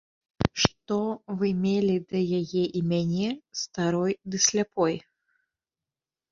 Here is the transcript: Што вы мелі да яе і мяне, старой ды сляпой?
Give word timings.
Што 0.61 0.95
вы 1.41 1.51
мелі 1.65 1.97
да 2.15 2.19
яе 2.39 2.63
і 2.81 2.83
мяне, 2.95 3.29
старой 3.63 4.13
ды 4.29 4.37
сляпой? 4.49 5.01